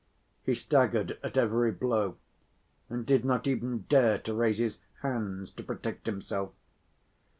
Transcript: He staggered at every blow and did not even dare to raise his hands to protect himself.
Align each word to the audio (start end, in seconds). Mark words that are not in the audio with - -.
He 0.41 0.55
staggered 0.55 1.19
at 1.21 1.37
every 1.37 1.69
blow 1.71 2.17
and 2.89 3.05
did 3.05 3.23
not 3.23 3.45
even 3.45 3.83
dare 3.87 4.17
to 4.17 4.33
raise 4.33 4.57
his 4.57 4.79
hands 5.03 5.51
to 5.51 5.63
protect 5.63 6.07
himself. 6.07 6.53